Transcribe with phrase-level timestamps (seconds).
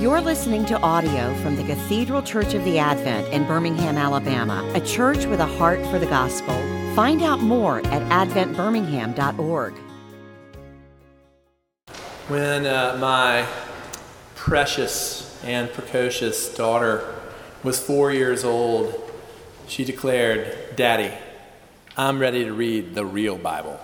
[0.00, 4.80] You're listening to audio from the Cathedral Church of the Advent in Birmingham, Alabama, a
[4.80, 6.54] church with a heart for the gospel.
[6.96, 9.74] Find out more at adventbirmingham.org.
[12.28, 13.46] When uh, my
[14.36, 17.20] precious and precocious daughter
[17.62, 19.12] was four years old,
[19.68, 21.12] she declared, Daddy,
[21.98, 23.78] I'm ready to read the real Bible.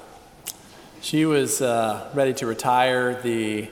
[1.03, 3.69] She was uh, ready to retire the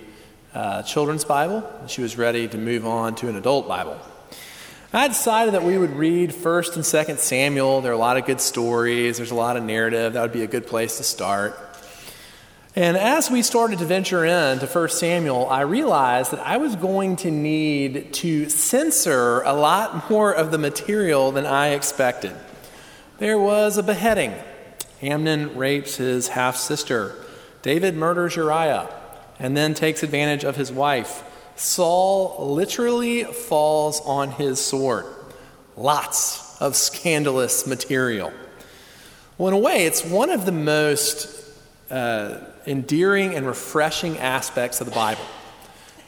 [0.54, 1.68] uh, children's Bible.
[1.88, 3.98] She was ready to move on to an adult Bible.
[4.92, 7.80] I decided that we would read 1st and 2nd Samuel.
[7.80, 10.12] There are a lot of good stories, there's a lot of narrative.
[10.12, 11.58] That would be a good place to start.
[12.76, 17.16] And as we started to venture into 1 Samuel, I realized that I was going
[17.16, 22.32] to need to censor a lot more of the material than I expected.
[23.18, 24.34] There was a beheading.
[25.02, 27.16] Amnon rapes his half sister.
[27.62, 28.88] David murders Uriah
[29.38, 31.22] and then takes advantage of his wife.
[31.56, 35.06] Saul literally falls on his sword.
[35.76, 38.32] Lots of scandalous material.
[39.38, 41.44] Well, in a way, it's one of the most
[41.90, 45.24] uh, endearing and refreshing aspects of the Bible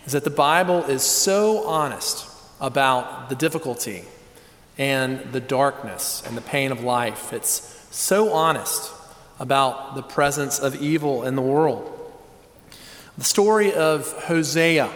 [0.07, 2.29] is that the Bible is so honest
[2.61, 4.05] about the difficulty
[4.79, 7.33] and the darkness and the pain of life.
[7.33, 8.93] It's so honest
[9.41, 11.93] about the presence of evil in the world.
[13.19, 14.91] The story of Hosea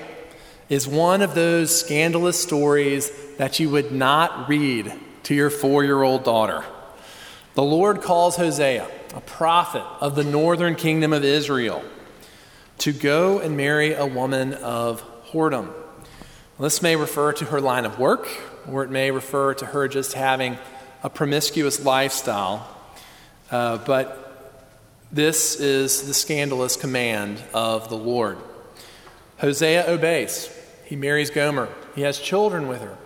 [0.68, 6.02] is one of those scandalous stories that you would not read to your four year
[6.02, 6.62] old daughter.
[7.54, 11.82] The Lord calls Hosea, a prophet of the northern kingdom of Israel,
[12.78, 15.72] to go and marry a woman of whoredom.
[16.58, 18.28] This may refer to her line of work,
[18.68, 20.58] or it may refer to her just having
[21.02, 22.68] a promiscuous lifestyle.
[23.50, 24.19] Uh, but
[25.12, 28.38] this is the scandalous command of the Lord.
[29.38, 30.48] Hosea obeys.
[30.84, 31.68] He marries Gomer.
[31.94, 32.96] He has children with her.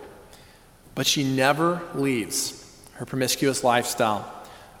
[0.93, 2.61] But she never leaves
[2.93, 4.31] her promiscuous lifestyle.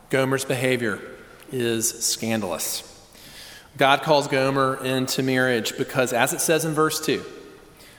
[0.09, 1.01] Gomer's behavior
[1.51, 2.91] is scandalous.
[3.77, 7.23] God calls Gomer into marriage because, as it says in verse 2,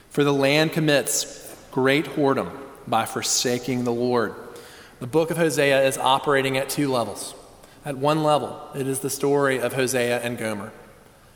[0.09, 2.51] for the land commits great whoredom
[2.87, 4.33] by forsaking the Lord.
[4.99, 7.35] The book of Hosea is operating at two levels.
[7.87, 10.73] At one level, it is the story of Hosea and Gomer.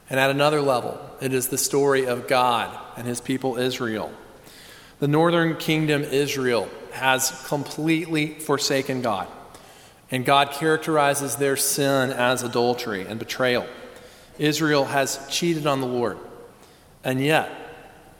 [0.09, 4.11] And at another level, it is the story of God and his people Israel.
[4.99, 9.29] The northern kingdom, Israel, has completely forsaken God.
[10.11, 13.65] And God characterizes their sin as adultery and betrayal.
[14.37, 16.17] Israel has cheated on the Lord.
[17.01, 17.49] And yet,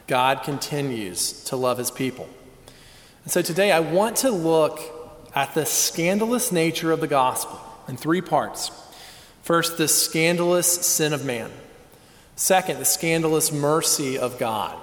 [0.08, 2.30] God continues to love his people.
[3.26, 4.80] And so today, I want to look
[5.36, 8.72] at the scandalous nature of the gospel in three parts.
[9.42, 11.52] First, the scandalous sin of man.
[12.36, 14.78] Second, the scandalous mercy of God.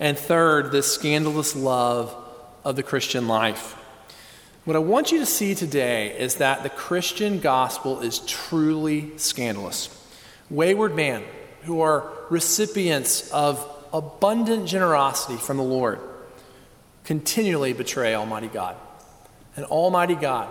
[0.00, 2.14] And third, the scandalous love
[2.64, 3.74] of the Christian life.
[4.64, 9.88] What I want you to see today is that the Christian gospel is truly scandalous.
[10.50, 11.24] Wayward men
[11.62, 16.00] who are recipients of abundant generosity from the Lord
[17.04, 18.76] continually betray Almighty God.
[19.56, 20.48] And Almighty God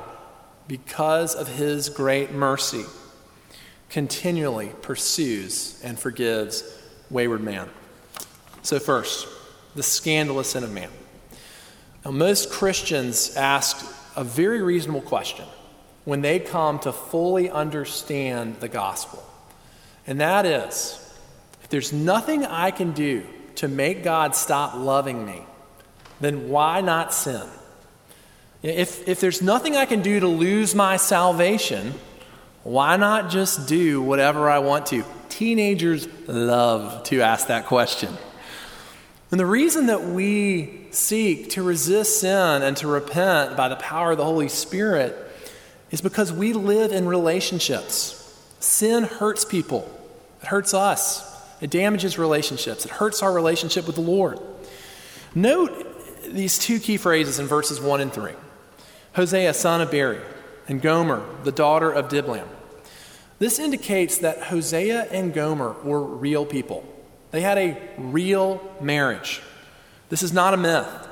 [0.68, 2.86] because of his great mercy,
[3.90, 6.64] continually pursues and forgives
[7.10, 7.70] wayward man.
[8.62, 9.28] So, first,
[9.76, 10.90] the scandalous sin of man.
[12.04, 13.86] Now, most Christians ask
[14.16, 15.46] a very reasonable question
[16.06, 19.24] when they come to fully understand the gospel.
[20.06, 21.04] And that is
[21.64, 25.42] if there's nothing I can do to make God stop loving me,
[26.22, 27.46] then why not sin?
[28.64, 31.94] If, if there's nothing I can do to lose my salvation,
[32.64, 35.04] why not just do whatever I want to?
[35.30, 38.14] Teenagers love to ask that question.
[39.30, 44.12] And the reason that we seek to resist sin and to repent by the power
[44.12, 45.16] of the Holy Spirit
[45.92, 48.14] is because we live in relationships.
[48.60, 49.90] Sin hurts people,
[50.42, 51.24] it hurts us,
[51.62, 54.40] it damages relationships, it hurts our relationship with the Lord.
[55.36, 58.34] Note these two key phrases in verses 1 and 3.
[59.18, 60.20] Hosea, son of Beeri,
[60.68, 62.48] and Gomer, the daughter of Diblaim.
[63.40, 66.88] This indicates that Hosea and Gomer were real people.
[67.32, 69.42] They had a real marriage.
[70.10, 71.08] This is not a myth.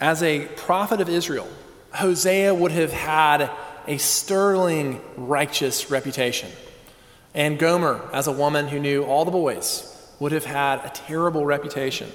[0.00, 1.46] As a prophet of Israel,
[1.94, 3.48] Hosea would have had
[3.86, 6.50] a sterling righteous reputation.
[7.32, 11.44] And Gomer, as a woman who knew all the boys, would have had a terrible
[11.44, 12.10] reputation.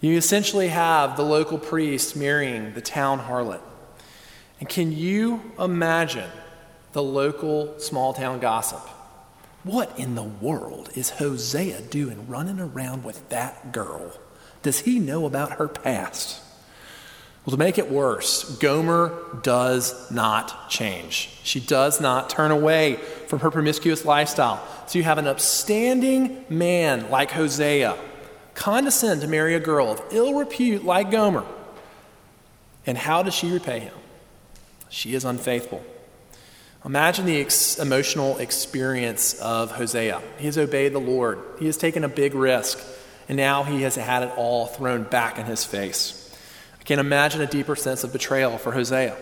[0.00, 3.60] You essentially have the local priest marrying the town harlot.
[4.60, 6.30] And can you imagine
[6.92, 8.80] the local small town gossip?
[9.64, 14.12] What in the world is Hosea doing running around with that girl?
[14.62, 16.42] Does he know about her past?
[17.44, 21.38] Well, to make it worse, Gomer does not change.
[21.44, 22.96] She does not turn away
[23.28, 24.62] from her promiscuous lifestyle.
[24.86, 27.96] So you have an upstanding man like Hosea
[28.56, 31.44] condescend to marry a girl of ill repute like Gomer.
[32.86, 33.94] And how does she repay him?
[34.88, 35.84] She is unfaithful.
[36.84, 40.22] Imagine the ex- emotional experience of Hosea.
[40.38, 42.80] He has obeyed the Lord, he has taken a big risk,
[43.28, 46.22] and now he has had it all thrown back in his face.
[46.80, 49.16] I can't imagine a deeper sense of betrayal for Hosea.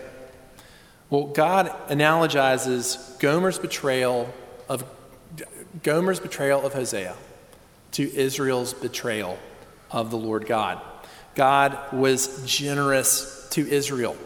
[1.09, 4.31] Well, God analogizes Gomer's betrayal
[4.69, 4.83] of
[5.83, 7.15] Gomer's betrayal of Hosea
[7.95, 9.39] to Israel's betrayal
[9.89, 10.81] of the Lord God.
[11.33, 14.17] God was generous to Israel.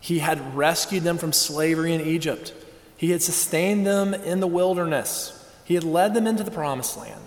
[0.00, 2.54] He had rescued them from slavery in Egypt.
[2.96, 5.46] He had sustained them in the wilderness.
[5.64, 7.20] He had led them into the promised land.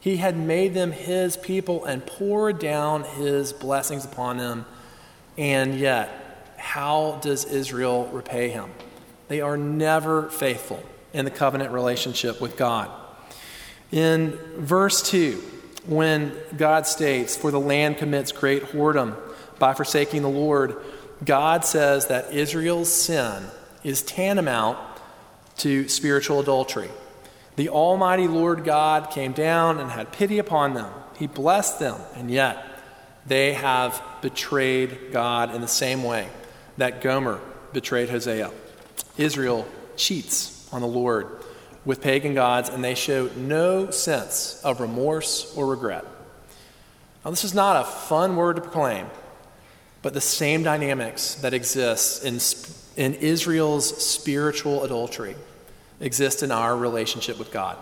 [0.00, 4.64] He had made them his people and poured down his blessings upon them.
[5.36, 8.70] And yet, how does Israel repay him?
[9.28, 10.82] They are never faithful
[11.12, 12.90] in the covenant relationship with God.
[13.90, 15.42] In verse 2,
[15.86, 19.16] when God states, For the land commits great whoredom
[19.58, 20.76] by forsaking the Lord,
[21.24, 23.44] God says that Israel's sin
[23.82, 24.78] is tantamount
[25.58, 26.90] to spiritual adultery.
[27.56, 30.92] The Almighty Lord God came down and had pity upon them.
[31.16, 32.64] He blessed them, and yet
[33.26, 36.28] they have betrayed God in the same way
[36.76, 37.40] that Gomer
[37.72, 38.52] betrayed Hosea.
[39.16, 41.37] Israel cheats on the Lord
[41.88, 46.04] with pagan gods, and they show no sense of remorse or regret.
[47.24, 49.06] Now, this is not a fun word to proclaim,
[50.02, 52.40] but the same dynamics that exist in,
[53.02, 55.34] in Israel's spiritual adultery
[55.98, 57.78] exist in our relationship with God.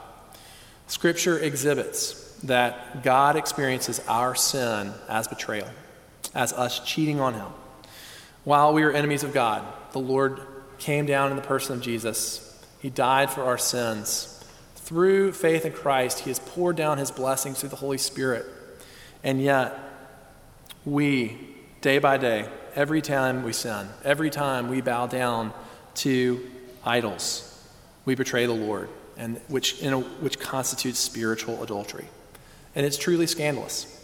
[0.86, 5.68] Scripture exhibits that God experiences our sin as betrayal,
[6.32, 7.48] as us cheating on Him.
[8.44, 10.42] While we were enemies of God, the Lord
[10.78, 12.45] came down in the person of Jesus.
[12.86, 14.44] He died for our sins.
[14.76, 18.46] Through faith in Christ, He has poured down His blessings through the Holy Spirit.
[19.24, 19.76] And yet,
[20.84, 21.36] we,
[21.80, 25.52] day by day, every time we sin, every time we bow down
[25.94, 26.48] to
[26.84, 27.60] idols,
[28.04, 32.06] we betray the Lord, and which, a, which constitutes spiritual adultery.
[32.76, 34.00] And it's truly scandalous.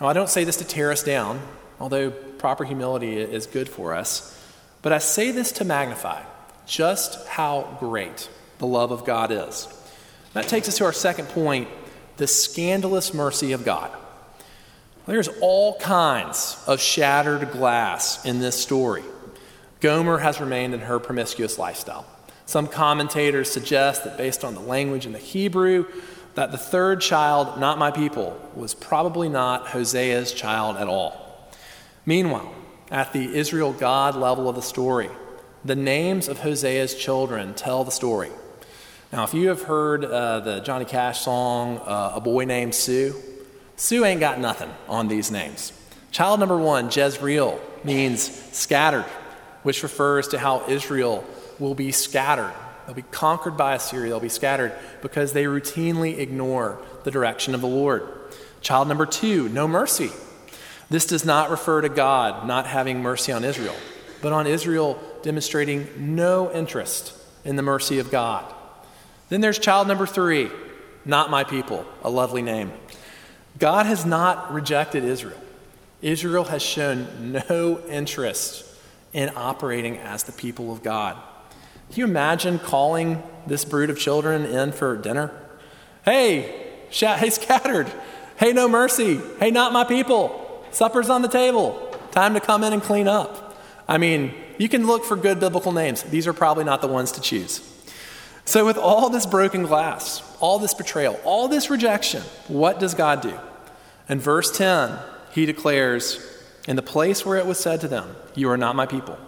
[0.00, 1.40] Now, I don't say this to tear us down,
[1.78, 4.36] although proper humility is good for us,
[4.82, 6.24] but I say this to magnify
[6.66, 8.28] just how great
[8.58, 9.68] the love of God is.
[10.34, 11.68] That takes us to our second point
[12.16, 13.90] the scandalous mercy of God.
[15.06, 19.02] There's all kinds of shattered glass in this story.
[19.80, 22.06] Gomer has remained in her promiscuous lifestyle.
[22.46, 25.86] Some commentators suggest that based on the language in the Hebrew,
[26.34, 31.50] that the third child, not my people, was probably not Hosea's child at all.
[32.06, 32.54] Meanwhile,
[32.90, 35.10] at the Israel God level of the story,
[35.64, 38.30] the names of Hosea's children tell the story.
[39.12, 43.14] Now, if you have heard uh, the Johnny Cash song, uh, A Boy Named Sue,
[43.76, 45.72] Sue ain't got nothing on these names.
[46.10, 48.22] Child number one, Jezreel, means
[48.56, 49.04] scattered,
[49.62, 51.24] which refers to how Israel
[51.58, 52.52] will be scattered.
[52.86, 54.08] They'll be conquered by Assyria.
[54.08, 58.08] They'll be scattered because they routinely ignore the direction of the Lord.
[58.60, 60.10] Child number two, no mercy.
[60.90, 63.76] This does not refer to God not having mercy on Israel,
[64.20, 68.52] but on Israel demonstrating no interest in the mercy of God.
[69.28, 70.50] Then there's child number three,
[71.04, 72.72] not my people, a lovely name.
[73.58, 75.38] God has not rejected Israel.
[76.00, 78.64] Israel has shown no interest
[79.12, 81.16] in operating as the people of God.
[81.90, 85.30] Can you imagine calling this brood of children in for dinner?
[86.04, 87.92] Hey, hey, scattered.
[88.36, 89.20] Hey, no mercy.
[89.38, 90.66] Hey, not my people.
[90.70, 91.96] Supper's on the table.
[92.10, 93.56] Time to come in and clean up.
[93.86, 96.02] I mean, you can look for good biblical names.
[96.02, 97.68] These are probably not the ones to choose.
[98.44, 103.20] So, with all this broken glass, all this betrayal, all this rejection, what does God
[103.20, 103.38] do?
[104.08, 104.98] In verse 10,
[105.32, 106.18] he declares,
[106.66, 109.18] In the place where it was said to them, You are not my people,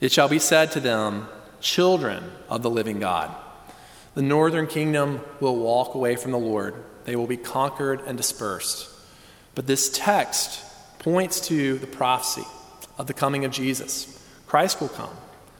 [0.00, 1.28] it shall be said to them,
[1.60, 3.34] children of the living God.
[4.14, 6.74] The northern kingdom will walk away from the Lord,
[7.04, 8.88] they will be conquered and dispersed.
[9.54, 10.64] But this text
[10.98, 12.44] points to the prophecy
[12.96, 14.14] of the coming of Jesus.
[14.48, 15.14] Christ will come,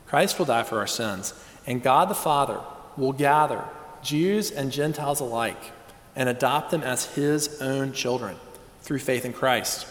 [0.07, 1.35] Christ will die for our sins,
[1.67, 2.61] and God the Father
[2.97, 3.63] will gather
[4.03, 5.73] Jews and Gentiles alike
[6.17, 8.37] and adopt them as his own children
[8.81, 9.87] through faith in Christ.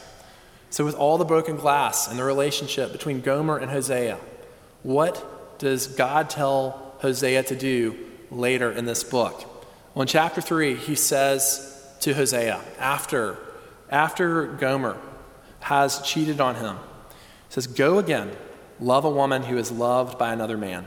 [0.72, 4.18] So, with all the broken glass and the relationship between Gomer and Hosea,
[4.82, 7.96] what does God tell Hosea to do
[8.32, 9.46] later in this book?
[9.94, 13.38] Well, in chapter 3, he says to Hosea, after,
[13.90, 14.98] after Gomer
[15.62, 16.78] has cheated on him,
[17.48, 18.36] he says, Go again,
[18.80, 20.86] love a woman who is loved by another man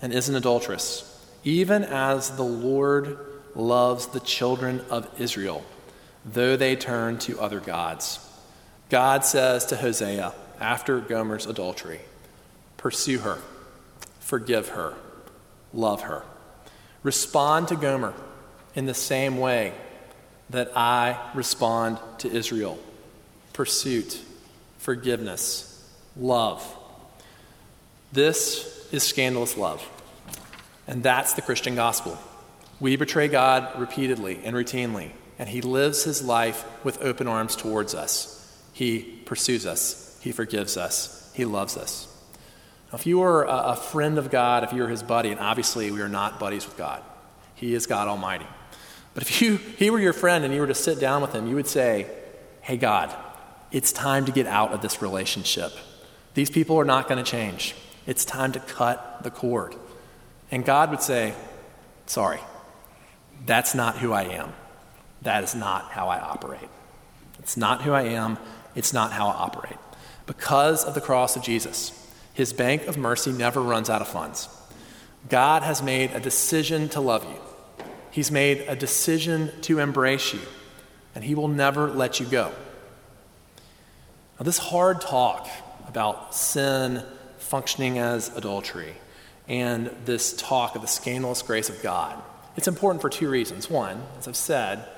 [0.00, 1.08] and is an adulteress,
[1.44, 3.18] even as the Lord
[3.54, 5.64] loves the children of Israel,
[6.24, 8.18] though they turn to other gods.
[8.88, 12.00] God says to Hosea, after Gomer's adultery,
[12.76, 13.38] Pursue her,
[14.20, 14.94] forgive her,
[15.72, 16.24] love her.
[17.02, 18.14] Respond to Gomer
[18.74, 19.72] in the same way
[20.50, 22.78] that I respond to Israel
[23.52, 24.20] pursuit,
[24.78, 26.62] forgiveness, love.
[28.12, 29.88] This is scandalous love.
[30.86, 32.18] And that's the Christian gospel.
[32.78, 37.94] We betray God repeatedly and routinely, and He lives His life with open arms towards
[37.94, 38.38] us.
[38.72, 42.08] He pursues us, He forgives us, He loves us.
[42.90, 46.02] Now, if you are a friend of God, if you're His buddy, and obviously we
[46.02, 47.02] are not buddies with God,
[47.54, 48.46] He is God Almighty.
[49.14, 51.46] But if you, He were your friend and you were to sit down with Him,
[51.46, 52.06] you would say,
[52.60, 53.14] Hey, God,
[53.70, 55.72] it's time to get out of this relationship.
[56.34, 57.74] These people are not going to change.
[58.06, 59.74] It's time to cut the cord.
[60.50, 61.34] And God would say,
[62.06, 62.40] Sorry,
[63.46, 64.52] that's not who I am.
[65.22, 66.68] That is not how I operate.
[67.38, 68.38] It's not who I am.
[68.74, 69.78] It's not how I operate.
[70.26, 71.92] Because of the cross of Jesus,
[72.34, 74.48] his bank of mercy never runs out of funds.
[75.28, 77.40] God has made a decision to love you,
[78.10, 80.40] He's made a decision to embrace you,
[81.14, 82.52] and He will never let you go.
[84.38, 85.48] Now, this hard talk
[85.86, 87.02] about sin
[87.52, 88.94] functioning as adultery
[89.46, 92.18] and this talk of the scandalous grace of God,
[92.56, 93.68] it's important for two reasons.
[93.68, 94.88] One, as I've said,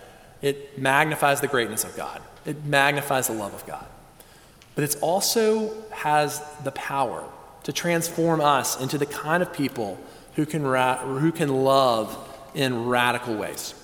[0.41, 3.85] it magnifies the greatness of God, it magnifies the love of God.
[4.77, 7.25] But it also has the power
[7.65, 9.99] to transform us into the kind of people
[10.37, 12.17] who can, ra- who can love
[12.55, 13.75] in radical ways.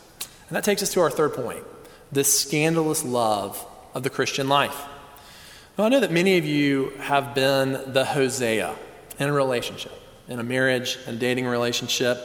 [0.48, 1.64] And that takes us to our third point
[2.12, 4.80] the scandalous love of the Christian life.
[5.80, 8.76] Now, I know that many of you have been the Hosea
[9.18, 12.18] in a relationship, in a marriage and dating relationship,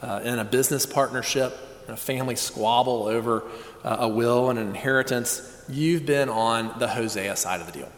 [0.00, 1.54] uh, in a business partnership,
[1.86, 3.42] in a family squabble over
[3.84, 5.62] uh, a will and an inheritance.
[5.68, 7.92] You've been on the Hosea side of the deal.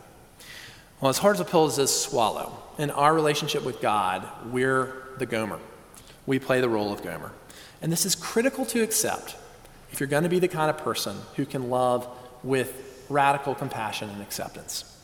[1.00, 4.92] Well, as hard as a pill as this swallow, in our relationship with God, we're
[5.20, 5.60] the Gomer.
[6.26, 7.30] We play the role of Gomer.
[7.80, 9.36] And this is critical to accept
[9.92, 12.08] if you're going to be the kind of person who can love
[12.42, 14.94] with radical compassion and acceptance.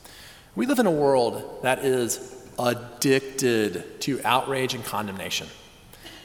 [0.54, 5.46] We live in a world that is addicted to outrage and condemnation.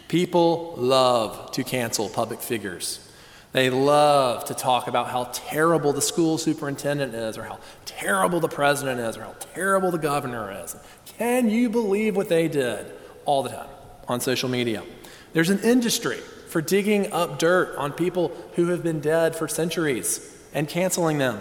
[0.10, 3.00] People love to cancel public figures.
[3.54, 8.50] They love to talk about how terrible the school superintendent is, or how terrible the
[8.50, 10.76] president is, or how terrible the governor is.
[11.18, 12.86] Can you believe what they did?
[13.24, 13.70] All the time
[14.10, 14.84] on social media.
[15.32, 16.18] There's an industry
[16.50, 21.40] for digging up dirt on people who have been dead for centuries and canceling them.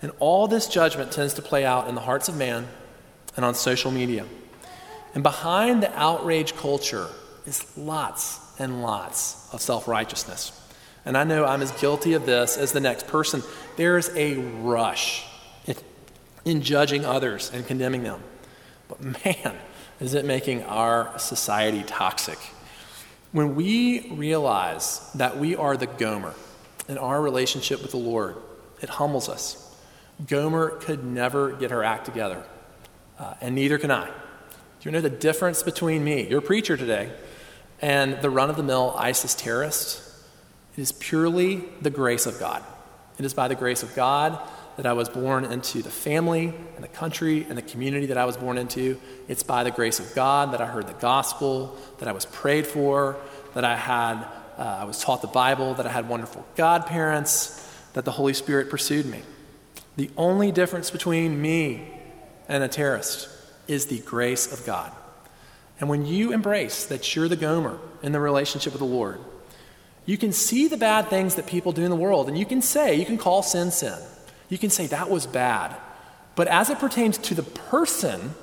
[0.00, 2.66] And all this judgment tends to play out in the hearts of man
[3.36, 4.26] and on social media.
[5.14, 7.08] And behind the outrage culture
[7.46, 10.52] is lots and lots of self righteousness.
[11.04, 13.42] And I know I'm as guilty of this as the next person.
[13.76, 15.24] There is a rush
[15.66, 15.76] in,
[16.44, 18.20] in judging others and condemning them.
[18.88, 19.56] But man,
[20.00, 22.38] is it making our society toxic.
[23.32, 26.34] When we realize that we are the Gomer
[26.88, 28.36] in our relationship with the Lord,
[28.80, 29.67] it humbles us.
[30.26, 32.42] Gomer could never get her act together,
[33.18, 34.06] uh, and neither can I.
[34.06, 34.12] Do
[34.82, 37.10] you know the difference between me, your preacher today,
[37.80, 40.02] and the run of the mill ISIS terrorist?
[40.76, 42.62] It is purely the grace of God.
[43.18, 44.38] It is by the grace of God
[44.76, 48.24] that I was born into the family and the country and the community that I
[48.24, 49.00] was born into.
[49.26, 52.64] It's by the grace of God that I heard the gospel, that I was prayed
[52.64, 53.16] for,
[53.54, 54.24] that I had
[54.58, 58.70] uh, I was taught the Bible, that I had wonderful godparents, that the Holy Spirit
[58.70, 59.22] pursued me.
[59.98, 61.88] The only difference between me
[62.46, 63.28] and a terrorist
[63.66, 64.92] is the grace of God.
[65.80, 69.18] And when you embrace that you're the Gomer in the relationship with the Lord,
[70.06, 72.62] you can see the bad things that people do in the world, and you can
[72.62, 73.98] say, you can call sin sin.
[74.48, 75.76] You can say that was bad.
[76.36, 78.36] But as it pertains to the person,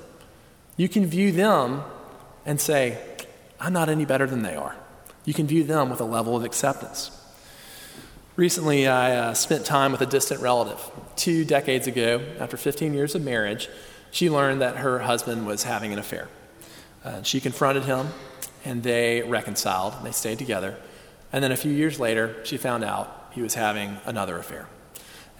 [0.76, 1.84] you can view them
[2.44, 3.02] and say,
[3.58, 4.76] I'm not any better than they are.
[5.24, 7.10] You can view them with a level of acceptance.
[8.36, 10.78] Recently, I uh, spent time with a distant relative.
[11.16, 13.70] Two decades ago, after 15 years of marriage,
[14.10, 16.28] she learned that her husband was having an affair.
[17.02, 18.08] Uh, she confronted him,
[18.62, 19.94] and they reconciled.
[19.94, 20.76] And they stayed together.
[21.32, 24.68] And then a few years later, she found out he was having another affair.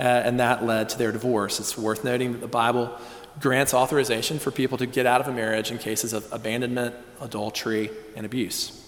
[0.01, 1.61] Uh, and that led to their divorce.
[1.61, 2.99] It's worth noting that the Bible
[3.41, 7.91] grants authorization for people to get out of a marriage in cases of abandonment, adultery,
[8.17, 8.86] and abuse.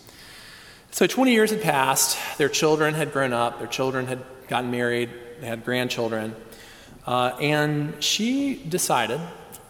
[0.91, 2.19] So 20 years had passed.
[2.39, 3.59] Their children had grown up.
[3.59, 5.11] Their children had gotten married.
[5.41, 6.35] They had grandchildren.
[7.07, 9.21] Uh, and she decided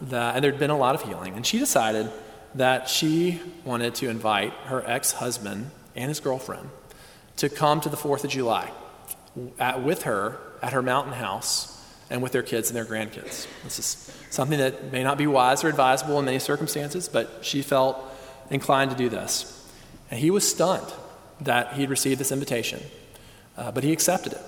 [0.01, 2.09] that, and there'd been a lot of healing, and she decided
[2.55, 6.69] that she wanted to invite her ex husband and his girlfriend
[7.37, 8.71] to come to the 4th of July
[9.59, 11.75] at, with her at her mountain house
[12.09, 13.47] and with their kids and their grandkids.
[13.63, 17.61] This is something that may not be wise or advisable in many circumstances, but she
[17.61, 17.97] felt
[18.49, 19.55] inclined to do this.
[20.09, 20.91] And he was stunned
[21.41, 22.81] that he'd received this invitation,
[23.57, 24.41] uh, but he accepted it.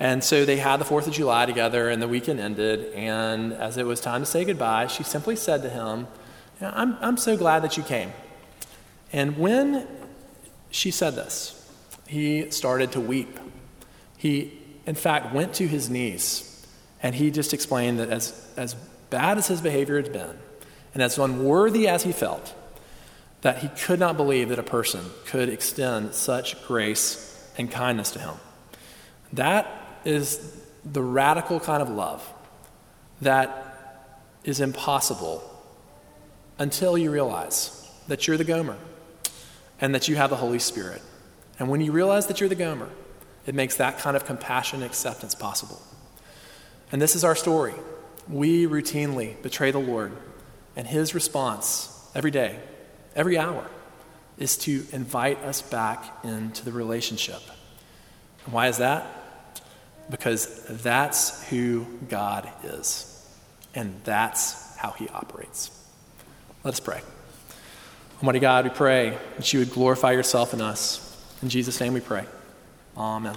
[0.00, 2.92] And so they had the 4th of July together, and the weekend ended.
[2.94, 6.06] And as it was time to say goodbye, she simply said to him,
[6.60, 8.12] I'm, I'm so glad that you came.
[9.12, 9.86] And when
[10.70, 11.54] she said this,
[12.06, 13.38] he started to weep.
[14.16, 16.48] He, in fact, went to his knees
[17.02, 18.74] and he just explained that as, as
[19.10, 20.38] bad as his behavior had been,
[20.94, 22.54] and as unworthy as he felt,
[23.42, 28.18] that he could not believe that a person could extend such grace and kindness to
[28.18, 28.34] him.
[29.32, 32.26] That is the radical kind of love
[33.20, 35.42] that is impossible
[36.58, 38.76] until you realize that you're the Gomer
[39.80, 41.02] and that you have the Holy Spirit.
[41.58, 42.88] And when you realize that you're the Gomer,
[43.46, 45.80] it makes that kind of compassion and acceptance possible.
[46.90, 47.74] And this is our story.
[48.28, 50.12] We routinely betray the Lord,
[50.76, 52.60] and his response every day,
[53.18, 53.66] every hour,
[54.38, 57.42] is to invite us back into the relationship.
[58.44, 59.04] And why is that?
[60.08, 63.28] Because that's who God is,
[63.74, 65.70] and that's how he operates.
[66.64, 67.02] Let us pray.
[68.22, 71.04] Almighty God, we pray that you would glorify yourself in us.
[71.42, 72.24] In Jesus' name we pray.
[72.96, 73.36] Amen.